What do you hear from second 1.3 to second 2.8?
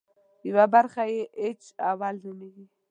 اېچ اول نومېږي.